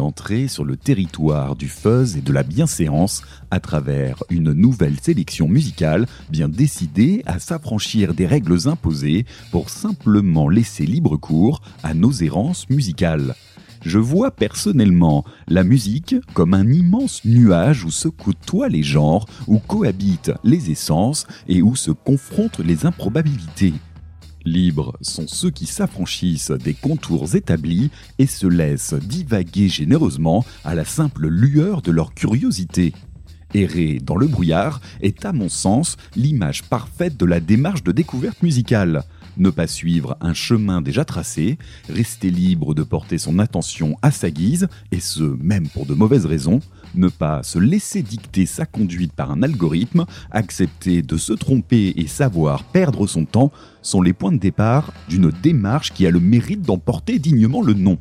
[0.00, 5.48] entrez sur le territoire du fuzz et de la bienséance à travers une nouvelle sélection
[5.48, 12.12] musicale bien décidée à s'affranchir des règles imposées pour simplement laisser libre cours à nos
[12.12, 13.34] errances musicales.
[13.84, 19.58] Je vois personnellement la musique comme un immense nuage où se côtoient les genres, où
[19.58, 23.74] cohabitent les essences et où se confrontent les improbabilités.
[24.44, 30.84] Libres sont ceux qui s'affranchissent des contours établis et se laissent divaguer généreusement à la
[30.84, 32.92] simple lueur de leur curiosité.
[33.54, 38.42] Errer dans le brouillard est à mon sens l'image parfaite de la démarche de découverte
[38.42, 39.04] musicale.
[39.36, 41.58] Ne pas suivre un chemin déjà tracé,
[41.88, 46.26] rester libre de porter son attention à sa guise, et ce même pour de mauvaises
[46.26, 46.60] raisons,
[46.94, 52.06] ne pas se laisser dicter sa conduite par un algorithme, accepter de se tromper et
[52.06, 56.62] savoir perdre son temps sont les points de départ d'une démarche qui a le mérite
[56.62, 57.98] d'emporter dignement le nom.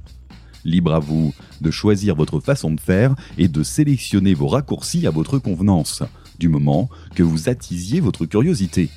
[0.65, 5.11] Libre à vous de choisir votre façon de faire et de sélectionner vos raccourcis à
[5.11, 6.03] votre convenance,
[6.39, 8.89] du moment que vous attisiez votre curiosité.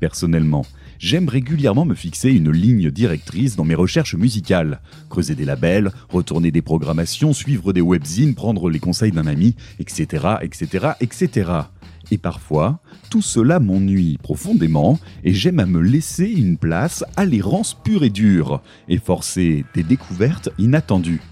[0.00, 0.64] Personnellement,
[1.00, 4.80] j'aime régulièrement me fixer une ligne directrice dans mes recherches musicales.
[5.08, 10.36] Creuser des labels, retourner des programmations, suivre des webzines, prendre les conseils d'un ami, etc.,
[10.42, 11.50] etc., etc.
[12.12, 17.74] Et parfois, tout cela m'ennuie profondément et j'aime à me laisser une place à l'errance
[17.82, 21.22] pure et dure et forcer des découvertes inattendues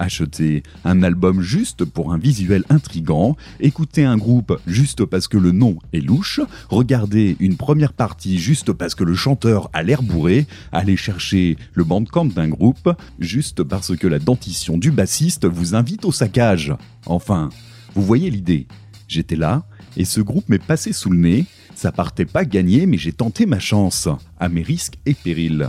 [0.00, 5.52] acheter un album juste pour un visuel intrigant, écouter un groupe juste parce que le
[5.52, 10.46] nom est louche, regarder une première partie juste parce que le chanteur a l'air bourré,
[10.72, 12.90] aller chercher le bandcamp d'un groupe
[13.20, 16.74] juste parce que la dentition du bassiste vous invite au saccage.
[17.06, 17.50] Enfin,
[17.94, 18.66] vous voyez l'idée.
[19.06, 19.64] J'étais là,
[19.96, 23.44] et ce groupe m'est passé sous le nez, ça partait pas gagné mais j'ai tenté
[23.44, 24.08] ma chance,
[24.38, 25.68] à mes risques et périls.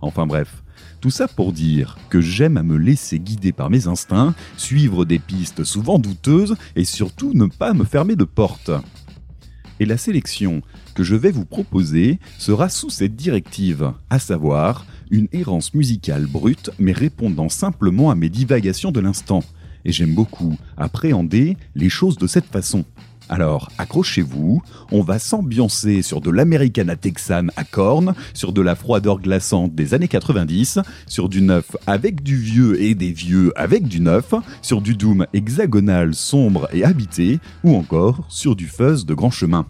[0.00, 0.63] Enfin bref,
[1.04, 5.18] tout ça pour dire que j'aime à me laisser guider par mes instincts, suivre des
[5.18, 8.70] pistes souvent douteuses et surtout ne pas me fermer de porte.
[9.80, 10.62] Et la sélection
[10.94, 16.70] que je vais vous proposer sera sous cette directive, à savoir une errance musicale brute
[16.78, 19.44] mais répondant simplement à mes divagations de l'instant.
[19.84, 22.86] Et j'aime beaucoup appréhender les choses de cette façon.
[23.28, 24.62] Alors, accrochez-vous,
[24.92, 29.94] on va s'ambiancer sur de l'Americana Texan à cornes, sur de la froideur glaçante des
[29.94, 34.82] années 90, sur du neuf avec du vieux et des vieux avec du neuf, sur
[34.82, 39.66] du doom hexagonal sombre et habité, ou encore sur du fuzz de grand chemin.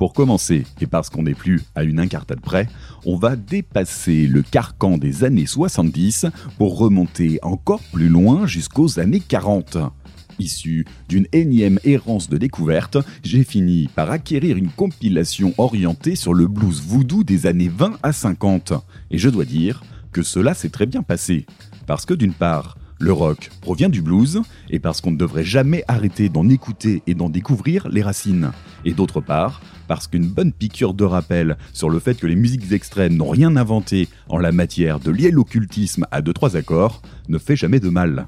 [0.00, 2.68] Pour commencer, et parce qu'on n'est plus à une incartade près,
[3.04, 6.26] on va dépasser le carcan des années 70
[6.56, 9.76] pour remonter encore plus loin jusqu'aux années 40
[10.38, 16.46] issu d'une énième errance de découverte, j'ai fini par acquérir une compilation orientée sur le
[16.46, 18.72] blues voodoo des années 20 à 50.
[19.10, 19.82] Et je dois dire
[20.12, 21.46] que cela s'est très bien passé.
[21.86, 25.84] Parce que d'une part, le rock provient du blues, et parce qu'on ne devrait jamais
[25.88, 28.52] arrêter d'en écouter et d'en découvrir les racines.
[28.84, 32.72] Et d'autre part, parce qu'une bonne piqûre de rappel sur le fait que les musiques
[32.72, 37.38] extrêmes n'ont rien inventé en la matière de lier l'occultisme à deux trois accords ne
[37.38, 38.26] fait jamais de mal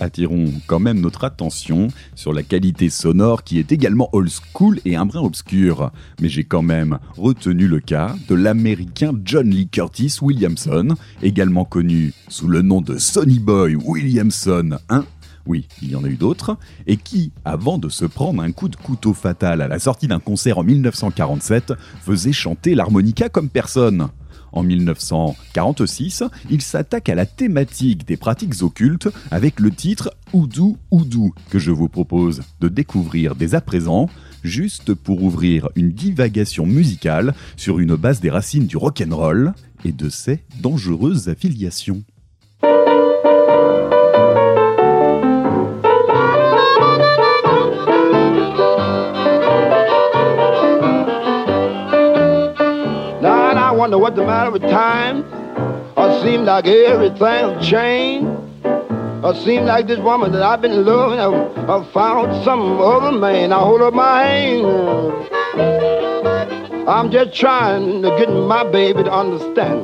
[0.00, 4.96] attirons quand même notre attention sur la qualité sonore qui est également old school et
[4.96, 5.90] un brin obscur.
[6.20, 10.88] Mais j'ai quand même retenu le cas de l'américain John Lee Curtis Williamson,
[11.22, 15.04] également connu sous le nom de Sonny Boy Williamson 1,
[15.46, 16.56] oui, il y en a eu d'autres,
[16.86, 20.20] et qui, avant de se prendre un coup de couteau fatal à la sortie d'un
[20.20, 24.08] concert en 1947, faisait chanter l'harmonica comme personne.
[24.54, 31.34] En 1946, il s'attaque à la thématique des pratiques occultes avec le titre Oudou Oudou
[31.50, 34.08] que je vous propose de découvrir dès à présent,
[34.44, 39.54] juste pour ouvrir une divagation musicale sur une base des racines du rock'n'roll
[39.84, 42.04] et de ses dangereuses affiliations.
[53.84, 55.22] Wonder what the matter with time.
[55.94, 58.26] Or seem like everything's changed.
[59.22, 63.52] Or seem like this woman that I've been loving, I've, I've found some other man.
[63.52, 64.64] I hold up my hand.
[66.88, 69.82] I'm just trying to get my baby to understand.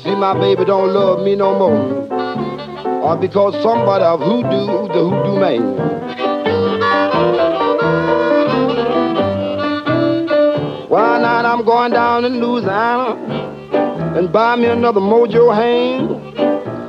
[0.00, 2.08] See, my baby don't love me no more.
[3.02, 6.21] Or because somebody of hoodoo, the hoodoo man.
[11.62, 13.14] I'm going down in Louisiana
[14.18, 16.10] and buy me another mojo hand.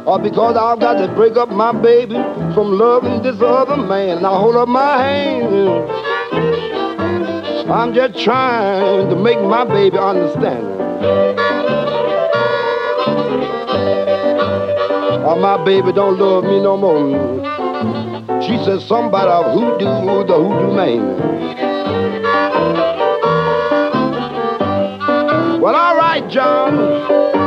[0.07, 2.15] or because I've got to break up my baby
[2.55, 4.17] from loving this other man.
[4.17, 5.91] And I hold up my hand.
[7.69, 10.65] I'm just trying to make my baby understand.
[15.23, 18.41] Or my baby don't love me no more.
[18.41, 21.72] She says somebody of hoodoo, the hoodoo man.
[26.13, 27.42] Right, John.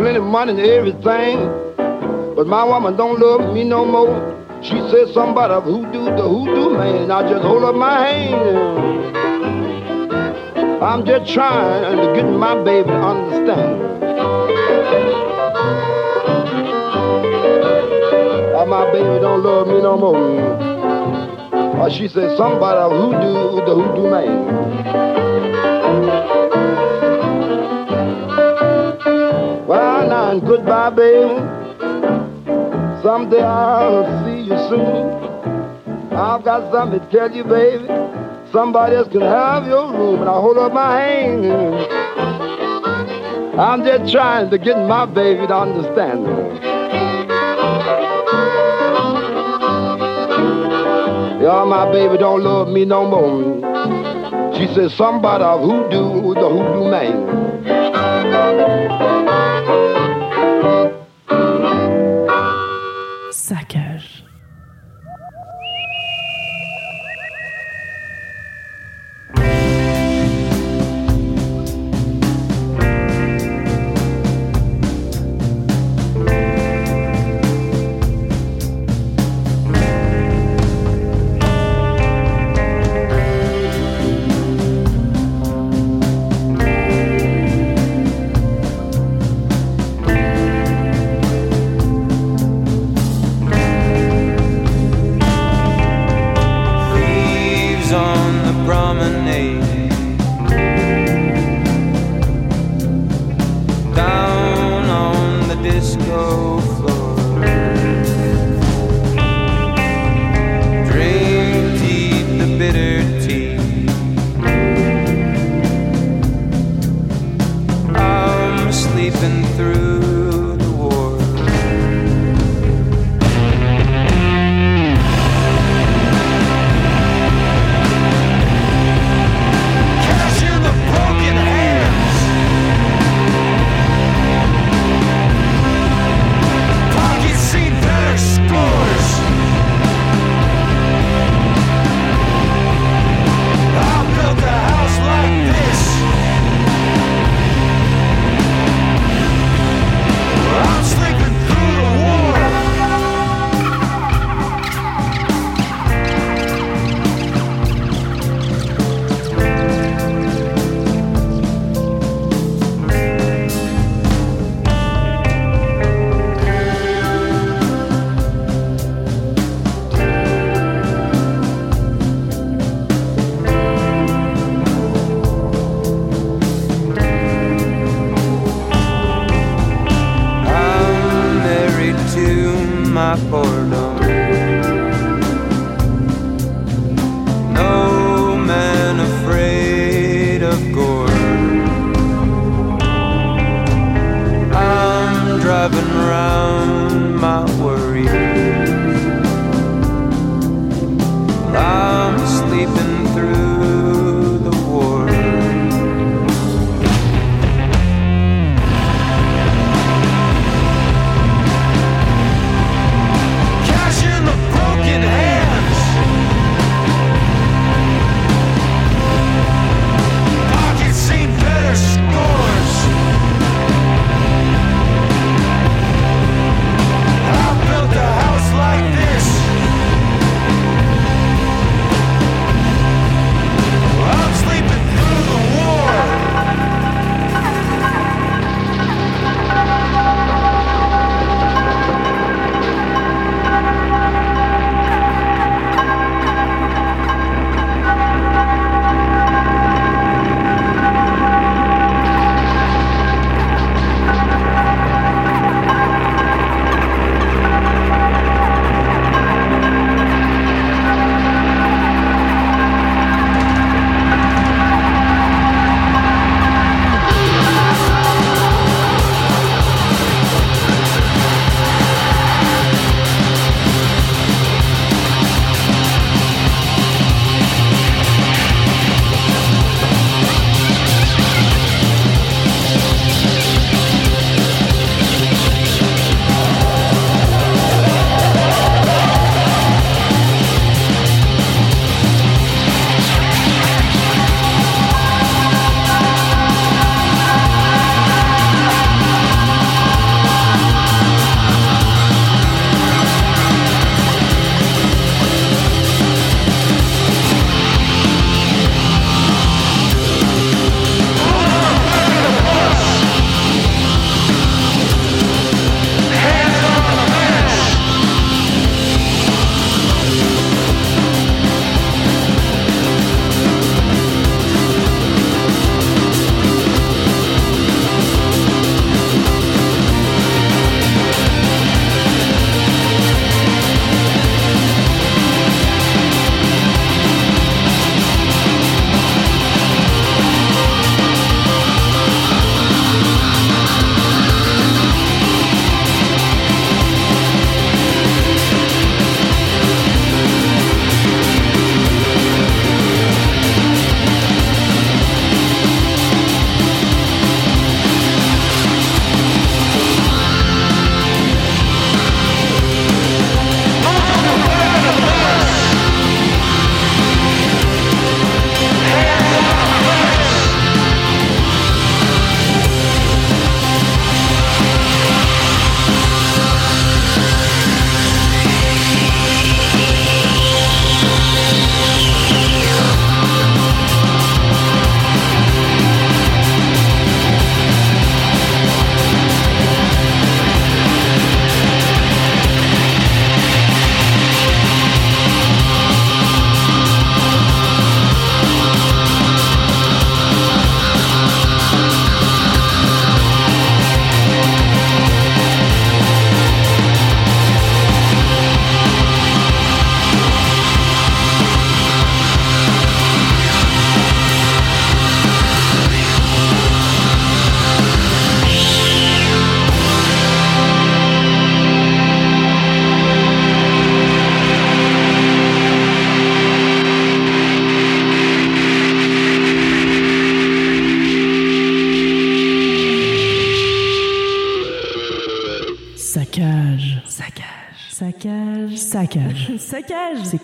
[0.00, 1.36] Plenty of money and everything.
[2.34, 4.38] But my woman don't love me no more.
[4.62, 7.10] She says somebody of hoodoo, the hoodoo man.
[7.10, 9.16] I just hold up my hand.
[10.82, 13.82] I'm just trying to get my baby to understand.
[18.56, 20.16] Oh, my baby don't love me no more.
[21.78, 24.59] Or she says somebody of hoodoo, the hoodoo man.
[30.30, 31.34] And goodbye, baby.
[33.02, 35.10] Someday I'll see you soon.
[36.12, 37.86] I've got something to tell you, baby.
[38.52, 41.46] Somebody else can have your room, and I hold up my hand.
[43.58, 46.26] I'm just trying to get my baby to understand.
[51.42, 54.54] Yeah, my baby don't love me no more.
[54.54, 57.40] She says somebody of hoodoo, the hoodoo man.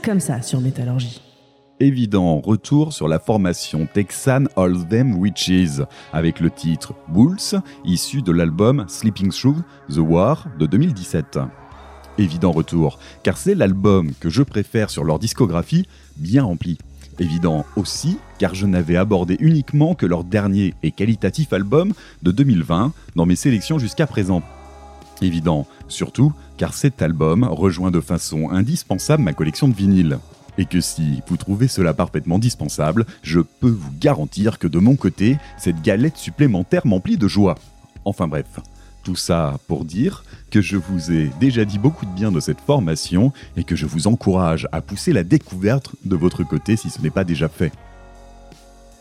[0.07, 1.21] Comme ça sur Métallurgie.
[1.81, 5.83] Évident retour sur la formation Texan All Them Witches
[6.13, 9.59] avec le titre Bulls issu de l'album Sleeping Through
[9.93, 11.41] the War de 2017.
[12.19, 16.79] Évident retour car c'est l'album que je préfère sur leur discographie bien rempli.
[17.19, 22.93] Évident aussi car je n'avais abordé uniquement que leur dernier et qualitatif album de 2020
[23.17, 24.43] dans mes sélections jusqu'à présent.
[25.23, 30.19] Évident surtout car cet album rejoint de façon indispensable ma collection de vinyles.
[30.59, 34.97] Et que si vous trouvez cela parfaitement dispensable, je peux vous garantir que de mon
[34.97, 37.57] côté, cette galette supplémentaire m'emplit de joie.
[38.07, 38.47] Enfin bref,
[39.03, 42.61] tout ça pour dire que je vous ai déjà dit beaucoup de bien de cette
[42.61, 47.03] formation et que je vous encourage à pousser la découverte de votre côté si ce
[47.03, 47.73] n'est pas déjà fait.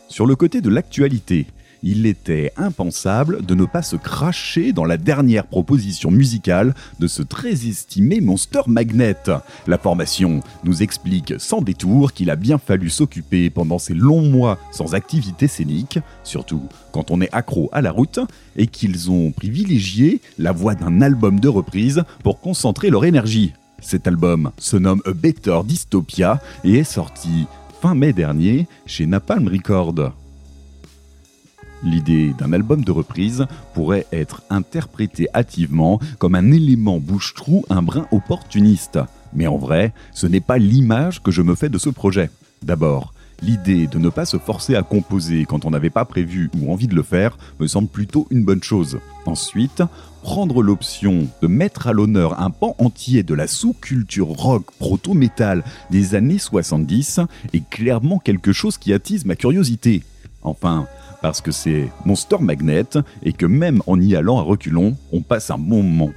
[0.08, 1.46] Sur le côté de l'actualité,
[1.86, 7.22] il était impensable de ne pas se cracher dans la dernière proposition musicale de ce
[7.22, 9.22] très estimé Monster Magnet.
[9.68, 14.58] La formation nous explique sans détour qu'il a bien fallu s'occuper pendant ces longs mois
[14.72, 18.18] sans activité scénique, surtout quand on est accro à la route,
[18.56, 23.52] et qu'ils ont privilégié la voix d'un album de reprise pour concentrer leur énergie.
[23.80, 27.46] Cet album se nomme A Better Dystopia et est sorti
[27.80, 30.12] fin mai dernier chez Napalm Records.
[31.82, 38.06] L'idée d'un album de reprise pourrait être interprétée hâtivement comme un élément bouche-trou un brin
[38.12, 38.98] opportuniste.
[39.34, 42.30] Mais en vrai, ce n'est pas l'image que je me fais de ce projet.
[42.62, 46.72] D'abord, l'idée de ne pas se forcer à composer quand on n'avait pas prévu ou
[46.72, 48.98] envie de le faire me semble plutôt une bonne chose.
[49.26, 49.82] Ensuite,
[50.22, 56.14] prendre l'option de mettre à l'honneur un pan entier de la sous-culture rock proto-metal des
[56.14, 57.20] années 70
[57.52, 60.02] est clairement quelque chose qui attise ma curiosité.
[60.42, 60.86] Enfin,
[61.26, 62.86] parce que c'est Monster Magnet
[63.24, 66.12] et que même en y allant à reculons, on passe un bon moment.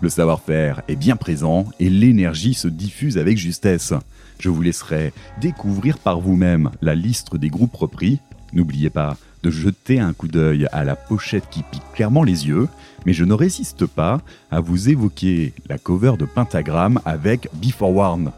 [0.00, 3.92] Le savoir-faire est bien présent et l'énergie se diffuse avec justesse.
[4.38, 5.12] Je vous laisserai
[5.42, 8.18] découvrir par vous-même la liste des groupes repris.
[8.54, 12.66] N'oubliez pas de jeter un coup d'œil à la pochette qui pique clairement les yeux,
[13.04, 18.32] mais je ne résiste pas à vous évoquer la cover de Pentagram avec Before Warn.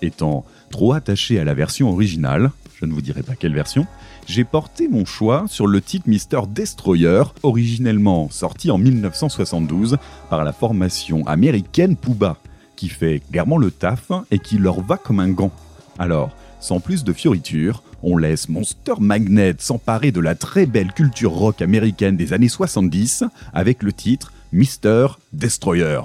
[0.00, 2.50] Étant trop attaché à la version originale,
[2.80, 3.86] je ne vous dirai pas quelle version,
[4.26, 6.46] j'ai porté mon choix sur le titre Mr.
[6.48, 9.98] Destroyer, originellement sorti en 1972
[10.30, 12.36] par la formation américaine Pouba,
[12.76, 15.52] qui fait clairement le taf et qui leur va comme un gant.
[15.98, 21.32] Alors, sans plus de fioritures, on laisse Monster Magnet s'emparer de la très belle culture
[21.32, 25.18] rock américaine des années 70 avec le titre Mr.
[25.32, 26.00] Destroyer.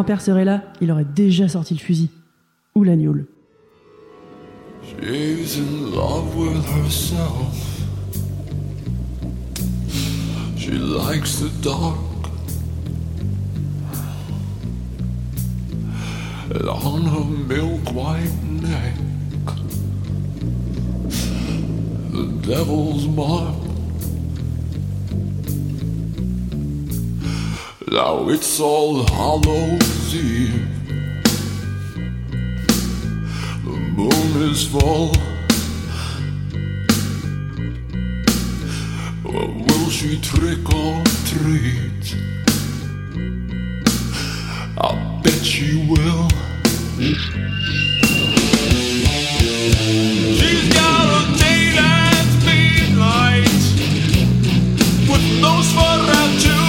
[0.00, 2.08] Grand-père serait là, il aurait déjà sorti le fusil.
[2.74, 3.14] Ou l'agneau.
[4.82, 7.54] She's in love with herself.
[10.56, 11.98] She likes the dark.
[16.54, 18.32] And on her milk white
[18.62, 18.94] neck,
[22.10, 23.69] the devil's mark.
[27.92, 30.64] Now it's all Hallows Eve.
[33.64, 35.12] The moon is full.
[39.24, 42.14] Will she trick or treat?
[44.78, 46.28] I bet she will.
[50.38, 53.62] She's got a daylight speedlight
[55.10, 56.54] with no Sfaratu.
[56.54, 56.59] Oh,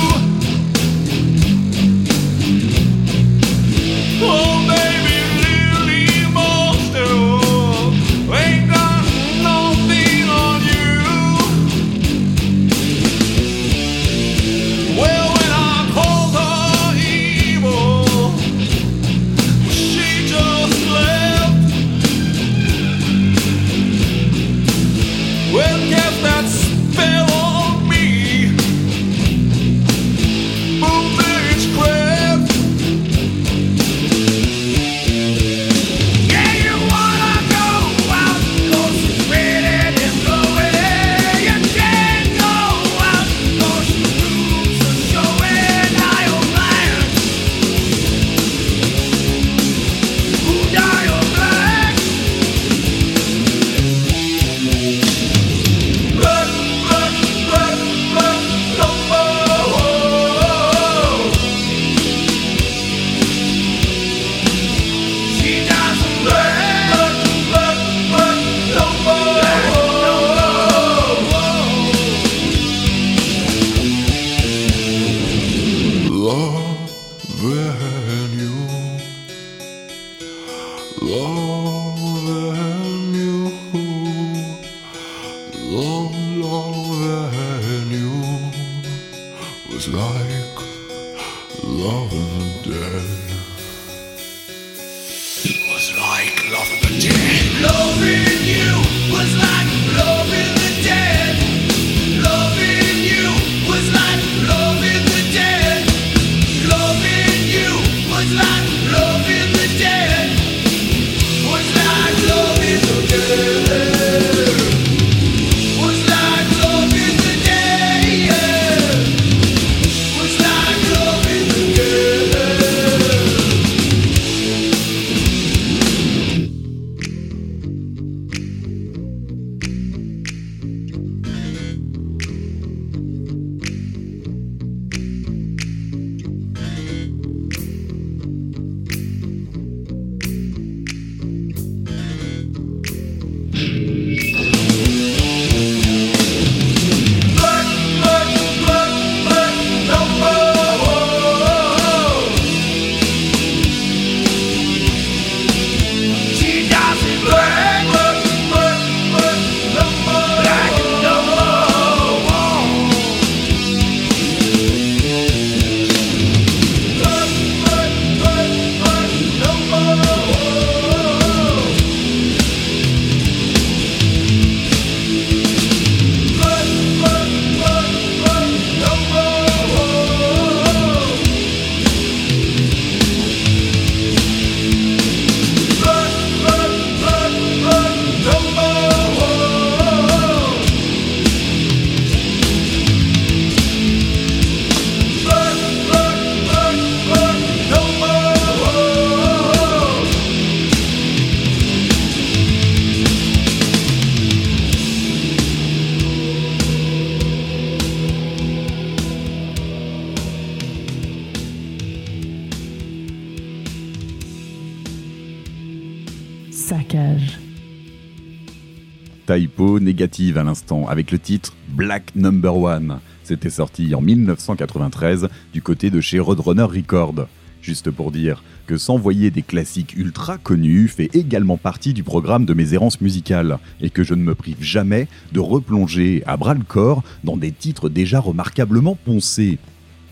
[220.01, 222.99] à l'instant avec le titre Black Number One.
[223.23, 227.27] C'était sorti en 1993 du côté de chez Roadrunner Records.
[227.61, 232.55] Juste pour dire que s'envoyer des classiques ultra connus fait également partie du programme de
[232.55, 236.63] mes errances musicales et que je ne me prive jamais de replonger à bras le
[236.63, 239.59] corps dans des titres déjà remarquablement poncés.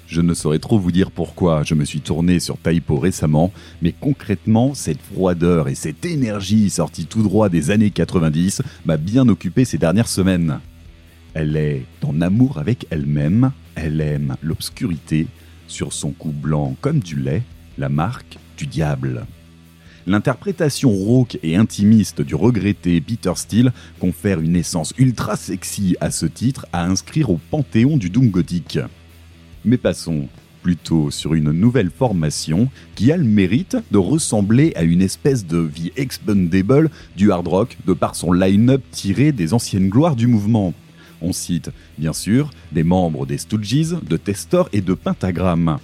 [0.10, 3.94] Je ne saurais trop vous dire pourquoi je me suis tourné sur Taipo récemment, mais
[3.94, 9.66] concrètement, cette froideur et cette énergie sortie tout droit des années 90 m'a bien occupé
[9.66, 10.62] ces dernières semaines.
[11.36, 15.28] Elle est en amour avec elle-même, elle aime l'obscurité,
[15.68, 17.44] sur son cou blanc comme du lait,
[17.78, 19.28] la marque du diable.
[20.08, 26.26] L'interprétation rauque et intimiste du regretté Peter Steele confère une essence ultra sexy à ce
[26.26, 28.80] titre à inscrire au panthéon du doom gothique.
[29.66, 30.28] Mais passons
[30.62, 35.58] plutôt sur une nouvelle formation qui a le mérite de ressembler à une espèce de
[35.58, 40.74] vie expendable du hard rock de par son line-up tiré des anciennes gloires du mouvement.
[41.22, 45.80] On cite, bien sûr, des membres des Stooges, de Testor et de Pentagram.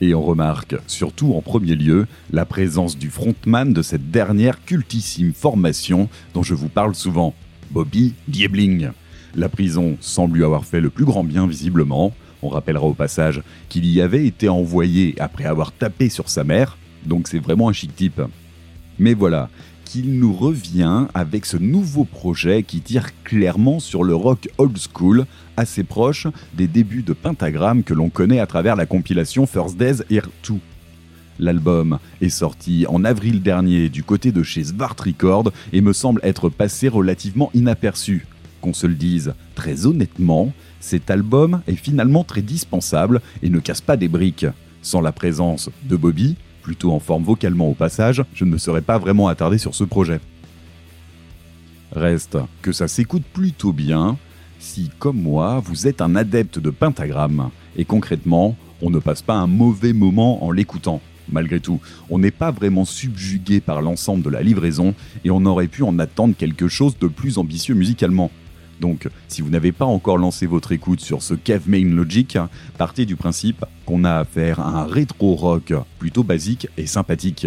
[0.00, 5.32] Et on remarque, surtout en premier lieu, la présence du frontman de cette dernière cultissime
[5.34, 7.34] formation dont je vous parle souvent,
[7.70, 8.90] Bobby Diebling.
[9.34, 12.14] La prison semble lui avoir fait le plus grand bien visiblement.
[12.42, 16.78] On rappellera au passage qu'il y avait été envoyé après avoir tapé sur sa mère,
[17.04, 18.20] donc c'est vraiment un chic type.
[18.98, 19.48] Mais voilà,
[19.88, 25.24] qu'il nous revient avec ce nouveau projet qui tire clairement sur le rock old school,
[25.56, 30.02] assez proche des débuts de Pentagram que l'on connaît à travers la compilation First Days
[30.10, 30.56] Here 2.
[31.38, 36.20] L'album est sorti en avril dernier du côté de chez Svart Records et me semble
[36.22, 38.26] être passé relativement inaperçu.
[38.60, 43.80] Qu'on se le dise très honnêtement, cet album est finalement très dispensable et ne casse
[43.80, 44.46] pas des briques.
[44.82, 48.82] Sans la présence de Bobby, plutôt en forme vocalement au passage, je ne me serais
[48.82, 50.20] pas vraiment attardé sur ce projet.
[51.92, 54.18] Reste que ça s'écoute plutôt bien
[54.58, 57.50] si, comme moi, vous êtes un adepte de pentagramme.
[57.76, 61.00] Et concrètement, on ne passe pas un mauvais moment en l'écoutant.
[61.30, 65.68] Malgré tout, on n'est pas vraiment subjugué par l'ensemble de la livraison et on aurait
[65.68, 68.30] pu en attendre quelque chose de plus ambitieux musicalement.
[68.80, 71.34] Donc, si vous n'avez pas encore lancé votre écoute sur ce
[71.66, 72.38] Main Logic,
[72.76, 77.46] partez du principe qu'on a affaire à un rétro rock plutôt basique et sympathique.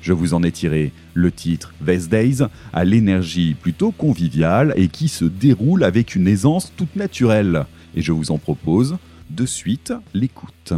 [0.00, 2.38] Je vous en ai tiré le titre These Days
[2.72, 7.66] à l'énergie plutôt conviviale et qui se déroule avec une aisance toute naturelle.
[7.94, 8.96] Et je vous en propose
[9.30, 10.74] de suite l'écoute.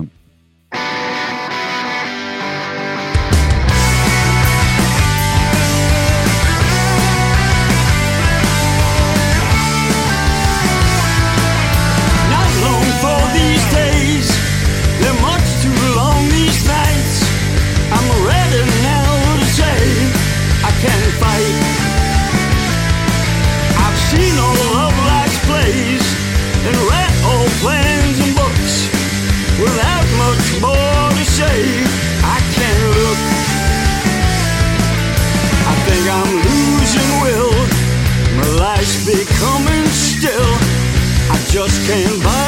[41.66, 42.43] just came by.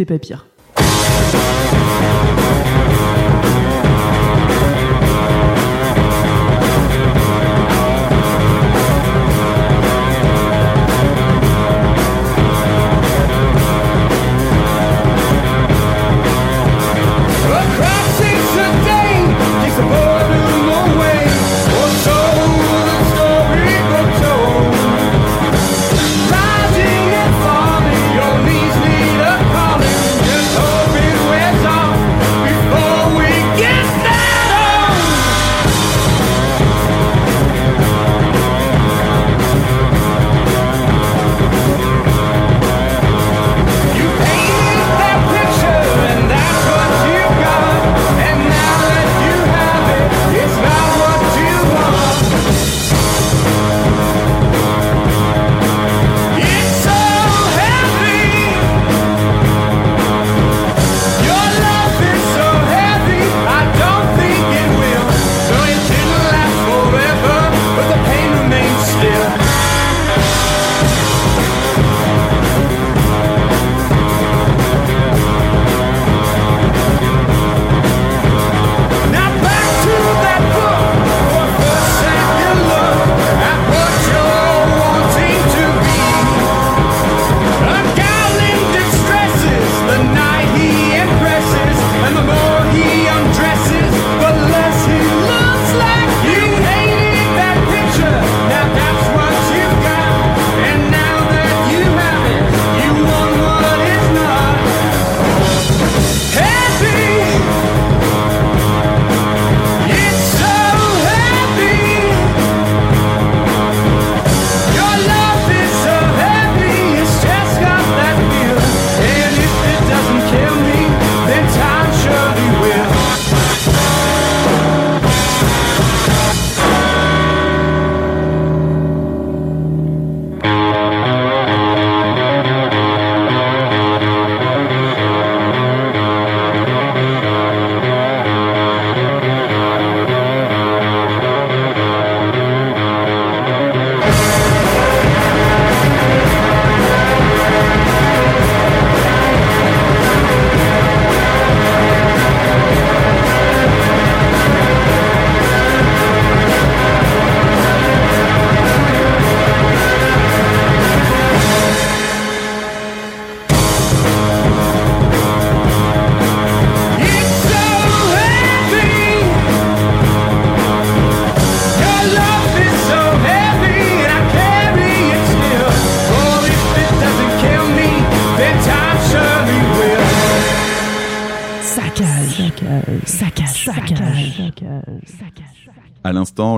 [0.00, 0.46] C'était pas pire.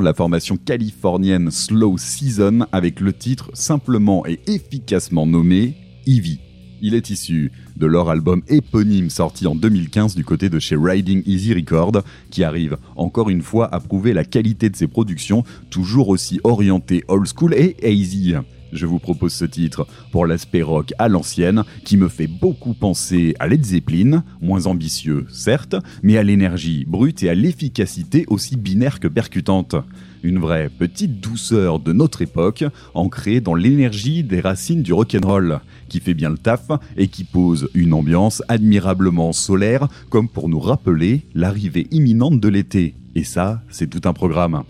[0.02, 5.74] La formation californienne Slow Season avec le titre simplement et efficacement nommé
[6.06, 6.40] Eevee.
[6.80, 11.22] Il est issu de leur album éponyme sorti en 2015 du côté de chez Riding
[11.26, 16.08] Easy Record, qui arrive encore une fois à prouver la qualité de ses productions, toujours
[16.08, 18.34] aussi orientées old school et easy.
[18.72, 23.34] Je vous propose ce titre pour l'aspect rock à l'ancienne, qui me fait beaucoup penser
[23.38, 28.98] à Led Zeppelin, moins ambitieux certes, mais à l'énergie brute et à l'efficacité aussi binaire
[28.98, 29.76] que percutante.
[30.22, 32.64] Une vraie petite douceur de notre époque,
[32.94, 35.60] ancrée dans l'énergie des racines du rock'n'roll,
[35.90, 40.60] qui fait bien le taf et qui pose une ambiance admirablement solaire, comme pour nous
[40.60, 42.94] rappeler l'arrivée imminente de l'été.
[43.14, 44.62] Et ça, c'est tout un programme.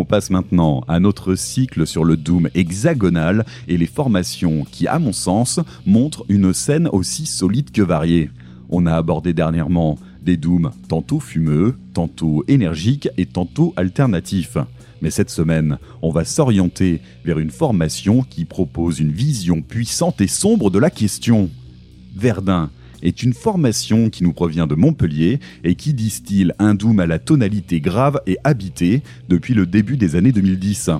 [0.00, 4.98] On passe maintenant à notre cycle sur le Doom hexagonal et les formations qui, à
[4.98, 8.30] mon sens, montrent une scène aussi solide que variée.
[8.70, 14.56] On a abordé dernièrement des Dooms tantôt fumeux, tantôt énergiques et tantôt alternatifs.
[15.02, 20.28] Mais cette semaine, on va s'orienter vers une formation qui propose une vision puissante et
[20.28, 21.50] sombre de la question.
[22.16, 22.70] Verdun
[23.02, 27.18] est une formation qui nous provient de Montpellier et qui distille un doom à la
[27.18, 30.90] tonalité grave et habitée depuis le début des années 2010.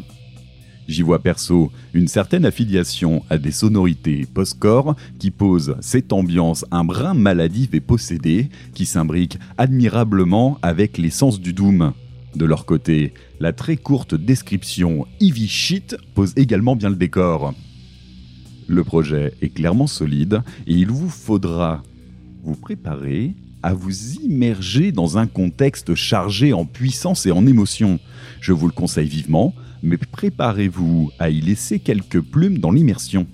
[0.90, 6.82] J'y vois perso une certaine affiliation à des sonorités post-core qui posent cette ambiance un
[6.82, 11.92] brin maladive et possédée qui s'imbrique admirablement avec l'essence du doom.
[12.34, 17.54] De leur côté, la très courte description Ivy Shit pose également bien le décor.
[18.66, 21.82] Le projet est clairement solide et il vous faudra
[22.42, 27.98] vous préparer à vous immerger dans un contexte chargé en puissance et en émotion.
[28.40, 33.26] Je vous le conseille vivement, mais préparez-vous à y laisser quelques plumes dans l'immersion.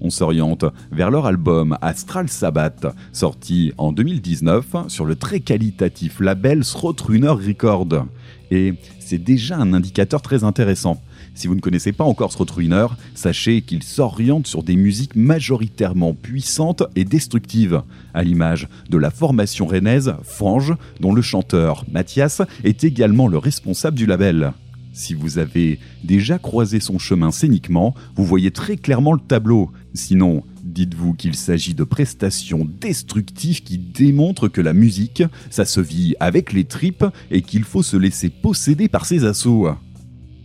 [0.00, 6.64] On s'oriente vers leur album Astral Sabbath, sorti en 2019 sur le très qualitatif label
[6.64, 8.06] Srotrunner Record.
[8.52, 11.02] Et c'est déjà un indicateur très intéressant.
[11.38, 16.82] Si vous ne connaissez pas encore Srotrunner, sachez qu'il s'oriente sur des musiques majoritairement puissantes
[16.96, 17.82] et destructives,
[18.12, 23.96] à l'image de la formation rennaise Fange, dont le chanteur Mathias est également le responsable
[23.96, 24.52] du label.
[24.92, 29.70] Si vous avez déjà croisé son chemin scéniquement, vous voyez très clairement le tableau.
[29.94, 36.16] Sinon, dites-vous qu'il s'agit de prestations destructives qui démontrent que la musique, ça se vit
[36.18, 39.68] avec les tripes et qu'il faut se laisser posséder par ses assauts.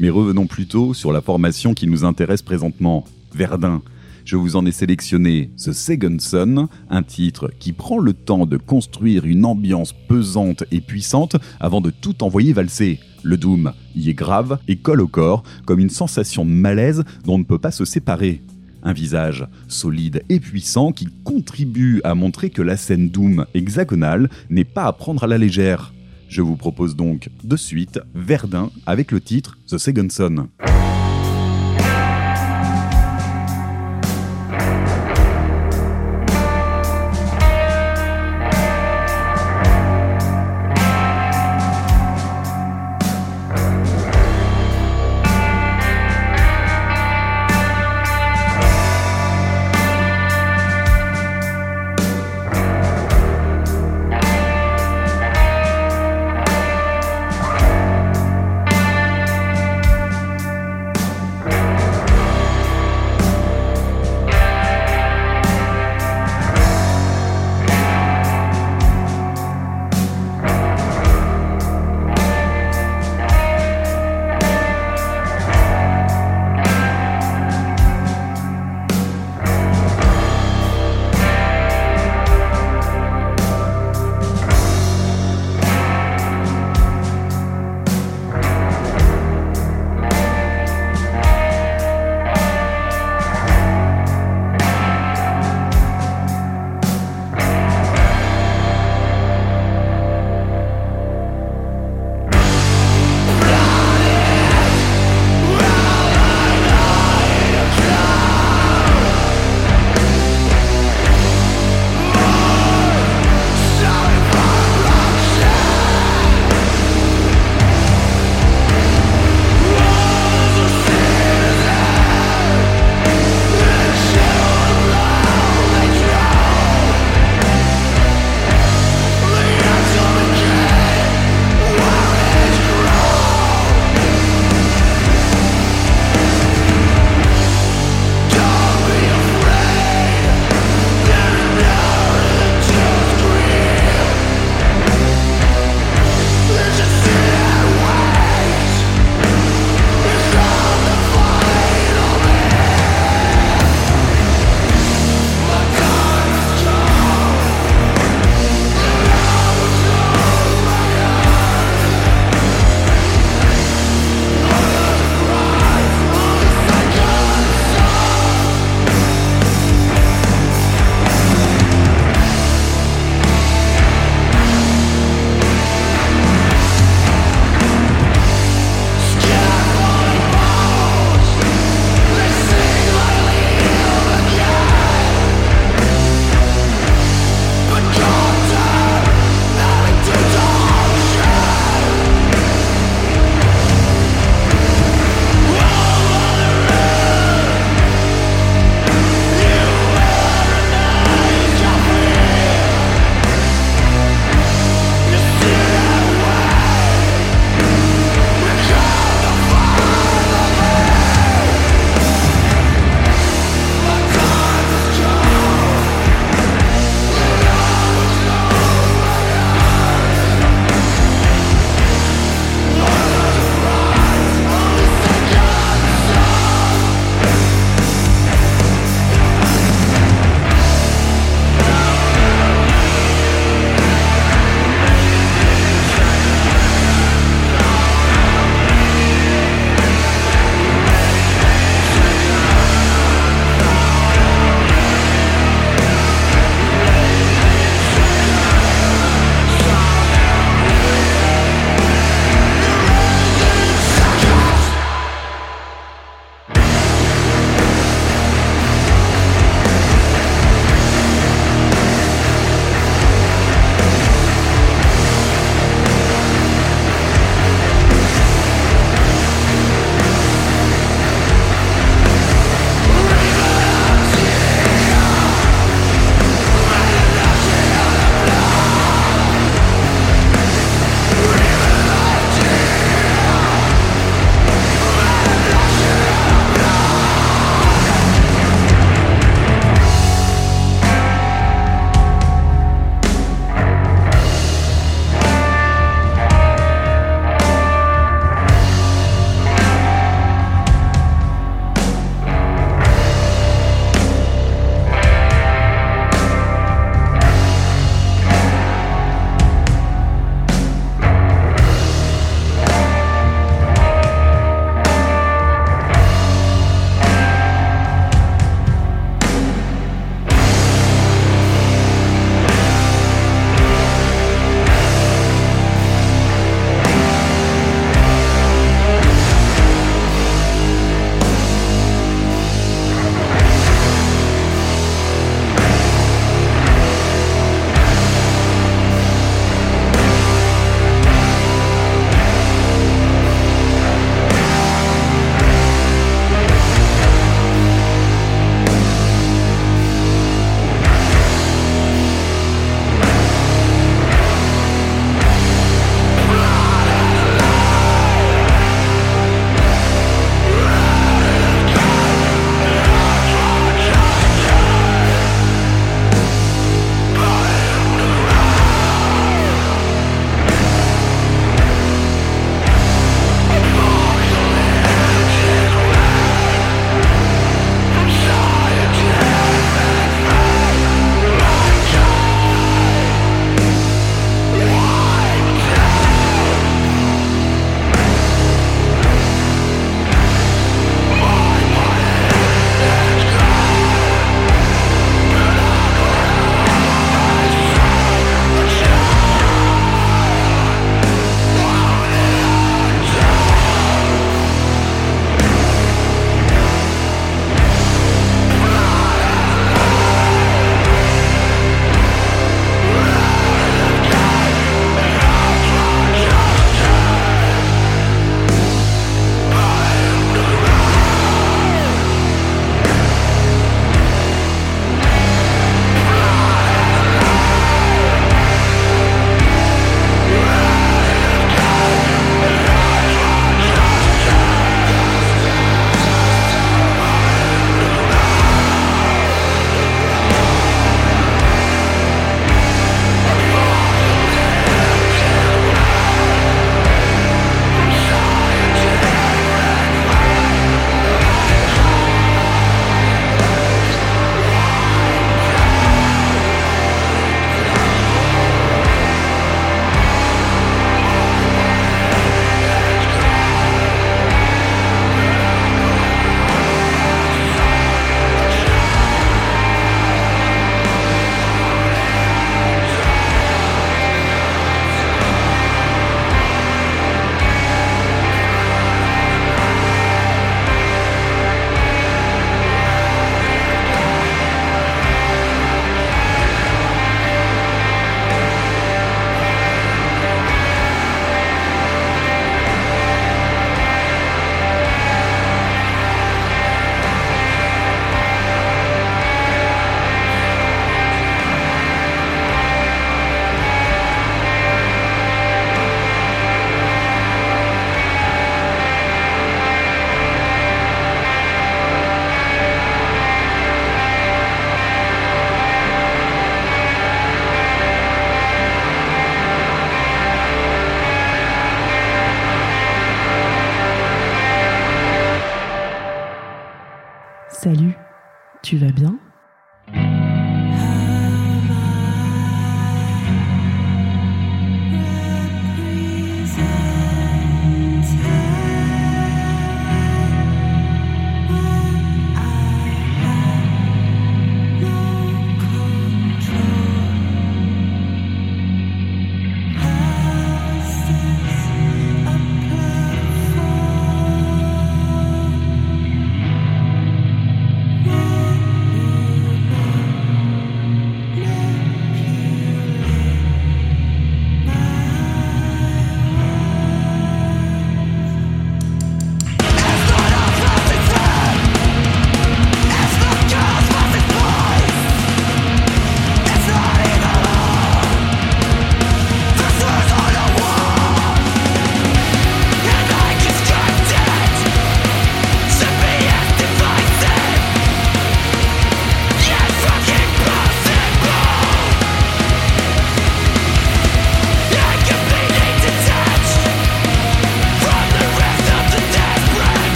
[0.00, 3.82] Mais revenons plutôt sur la formation qui nous intéresse présentement, Verdun.
[4.24, 8.56] Je vous en ai sélectionné The Second Son, un titre qui prend le temps de
[8.56, 12.98] construire une ambiance pesante et puissante avant de tout envoyer valser.
[13.22, 17.34] Le doom y est grave et colle au corps comme une sensation de malaise dont
[17.34, 18.40] on ne peut pas se séparer.
[18.82, 24.64] Un visage solide et puissant qui contribue à montrer que la scène doom hexagonale n'est
[24.64, 25.92] pas à prendre à la légère.
[26.30, 30.06] Je vous propose donc de suite Verdun avec le titre The Second.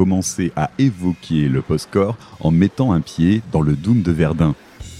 [0.00, 4.54] Commencé à évoquer le post-core en mettant un pied dans le Doom de Verdun.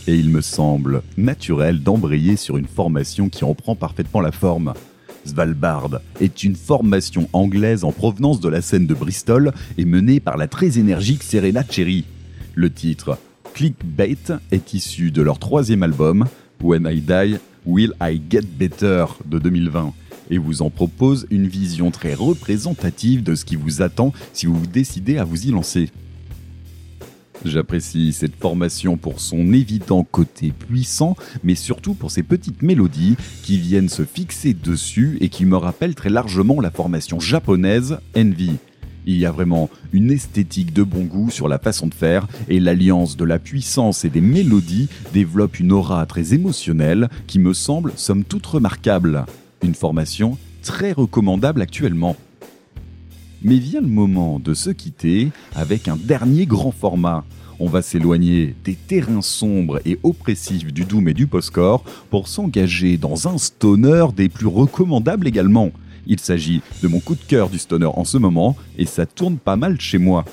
[0.06, 4.74] Et il me semble naturel d'embrayer sur une formation qui en prend parfaitement la forme.
[5.24, 10.36] Svalbard est une formation anglaise en provenance de la scène de Bristol et menée par
[10.36, 12.04] la très énergique Serena Cherry.
[12.54, 13.16] Le titre
[13.54, 14.18] Clickbait
[14.50, 16.26] est issu de leur troisième album
[16.62, 19.94] When I Die, Will I Get Better de 2020
[20.30, 24.66] et vous en propose une vision très représentative de ce qui vous attend si vous
[24.66, 25.90] décidez à vous y lancer.
[27.44, 33.58] J'apprécie cette formation pour son évident côté puissant, mais surtout pour ses petites mélodies qui
[33.58, 38.58] viennent se fixer dessus et qui me rappellent très largement la formation japonaise Envy.
[39.06, 42.60] Il y a vraiment une esthétique de bon goût sur la façon de faire et
[42.60, 47.92] l'alliance de la puissance et des mélodies développe une aura très émotionnelle qui me semble
[47.96, 49.24] somme toute remarquable.
[49.62, 52.16] Une formation très recommandable actuellement.
[53.42, 57.24] Mais vient le moment de se quitter avec un dernier grand format.
[57.58, 62.96] On va s'éloigner des terrains sombres et oppressifs du Doom et du Postcore pour s'engager
[62.96, 65.70] dans un stoner des plus recommandables également.
[66.06, 69.36] Il s'agit de mon coup de cœur du stoner en ce moment et ça tourne
[69.36, 70.24] pas mal chez moi.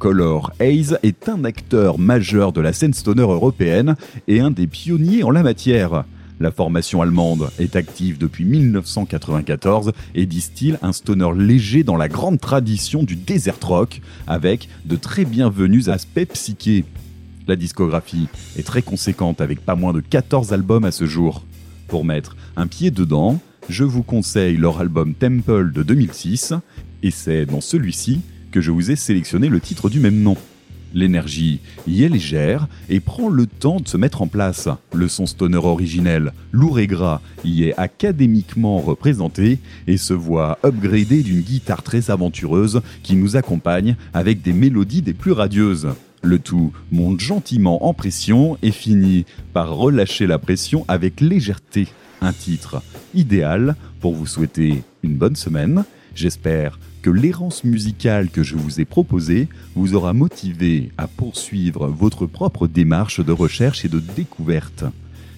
[0.00, 3.94] Color Haze est un acteur majeur de la scène stoner européenne
[4.26, 6.04] et un des pionniers en la matière.
[6.42, 12.40] La formation allemande est active depuis 1994 et distille un stoner léger dans la grande
[12.40, 16.84] tradition du desert rock avec de très bienvenus aspects psychés.
[17.46, 18.26] La discographie
[18.58, 21.44] est très conséquente avec pas moins de 14 albums à ce jour.
[21.86, 23.38] Pour mettre un pied dedans,
[23.68, 26.54] je vous conseille leur album Temple de 2006
[27.04, 28.20] et c'est dans celui-ci
[28.50, 30.36] que je vous ai sélectionné le titre du même nom.
[30.94, 34.68] L'énergie y est légère et prend le temps de se mettre en place.
[34.92, 41.22] Le son stoner originel, lourd et gras, y est académiquement représenté et se voit upgradé
[41.22, 45.88] d'une guitare très aventureuse qui nous accompagne avec des mélodies des plus radieuses.
[46.22, 51.88] Le tout monte gentiment en pression et finit par relâcher la pression avec légèreté.
[52.20, 52.80] Un titre
[53.14, 55.84] idéal pour vous souhaiter une bonne semaine.
[56.14, 62.26] J'espère que l'errance musicale que je vous ai proposée vous aura motivé à poursuivre votre
[62.26, 64.84] propre démarche de recherche et de découverte.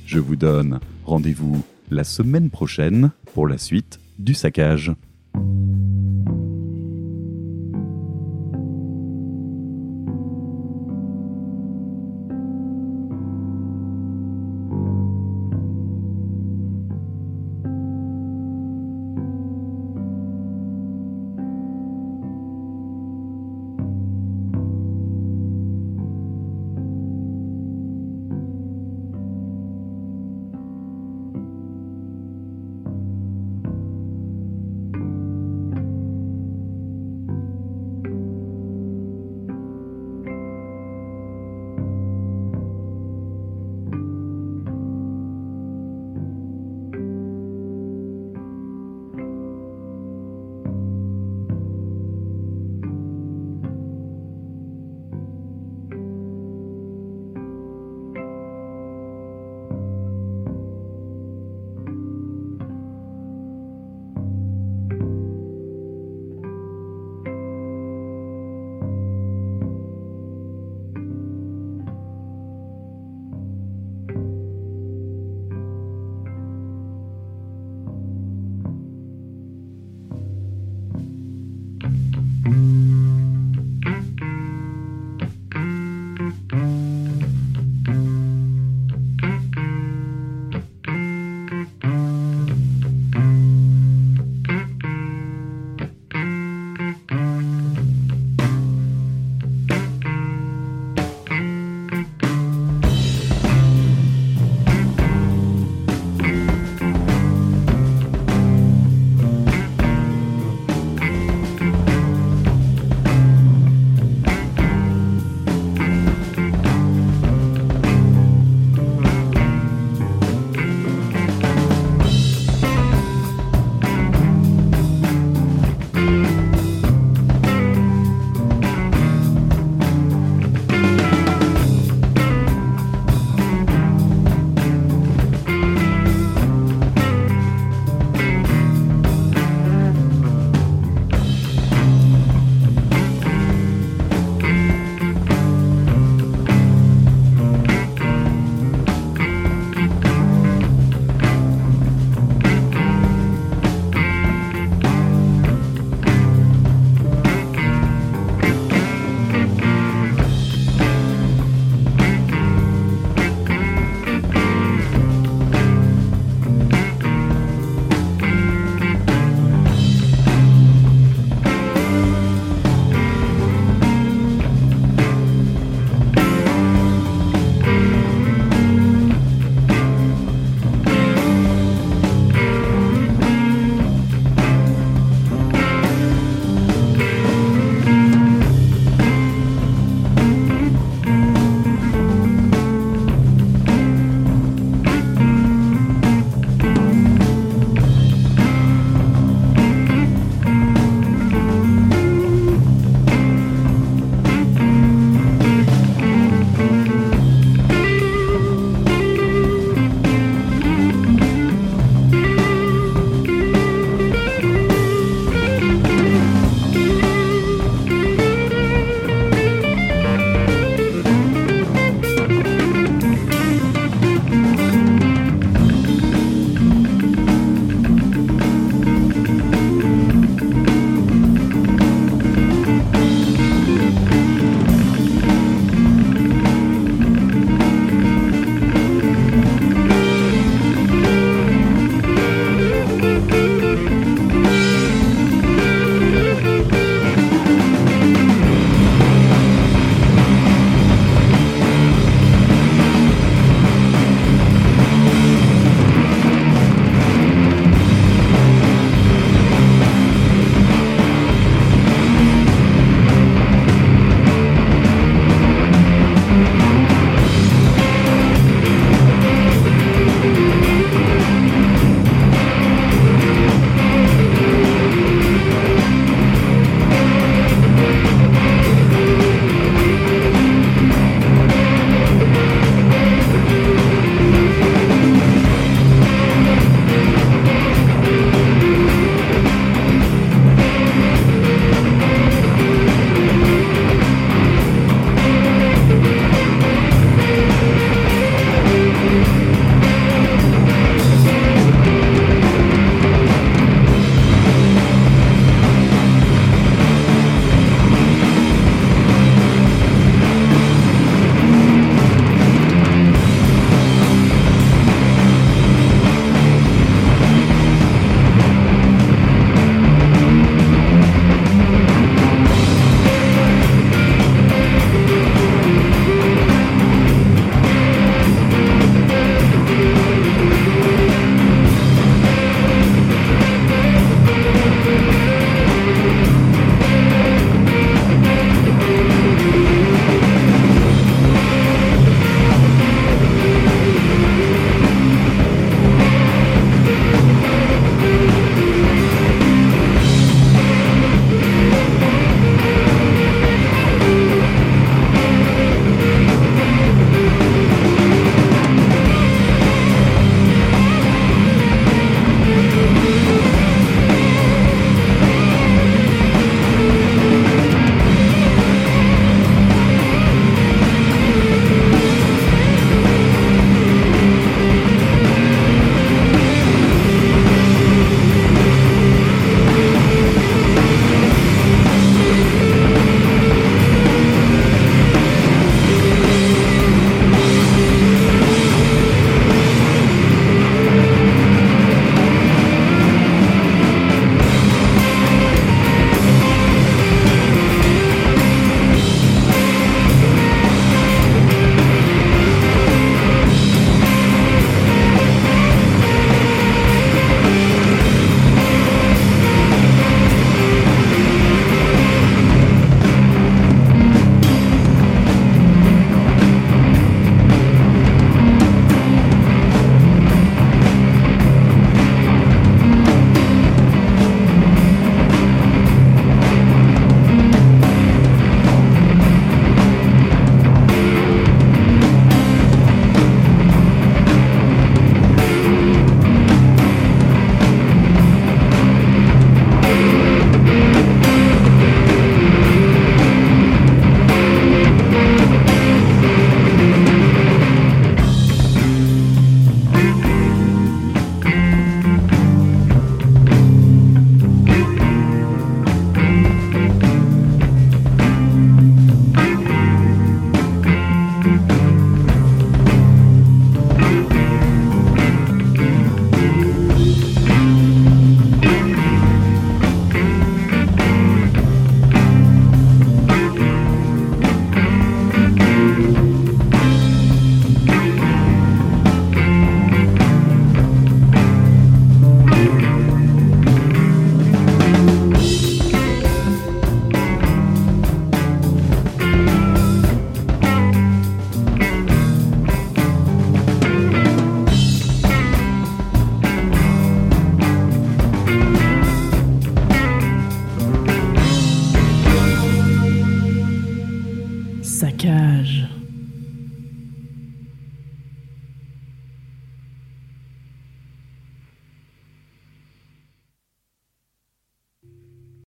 [0.06, 4.92] Je vous donne rendez-vous la semaine prochaine pour la suite du saccage.